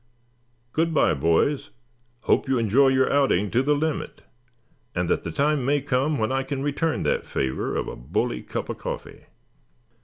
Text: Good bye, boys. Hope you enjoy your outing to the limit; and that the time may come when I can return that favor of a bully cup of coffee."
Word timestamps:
Good 0.73 0.95
bye, 0.95 1.13
boys. 1.13 1.69
Hope 2.21 2.47
you 2.47 2.57
enjoy 2.57 2.87
your 2.87 3.13
outing 3.13 3.51
to 3.51 3.61
the 3.61 3.75
limit; 3.75 4.23
and 4.95 5.07
that 5.11 5.23
the 5.23 5.29
time 5.29 5.63
may 5.63 5.79
come 5.79 6.17
when 6.17 6.31
I 6.31 6.41
can 6.41 6.63
return 6.63 7.03
that 7.03 7.27
favor 7.27 7.75
of 7.75 7.87
a 7.87 7.95
bully 7.95 8.41
cup 8.41 8.67
of 8.69 8.79
coffee." 8.79 9.25